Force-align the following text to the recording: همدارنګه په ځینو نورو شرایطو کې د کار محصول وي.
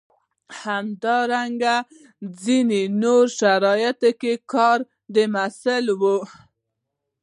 همدارنګه 0.61 1.75
په 1.85 1.87
ځینو 2.41 2.81
نورو 3.01 3.33
شرایطو 3.39 4.11
کې 4.21 4.33
د 4.39 4.43
کار 4.53 4.79
محصول 5.33 5.85
وي. 6.01 6.15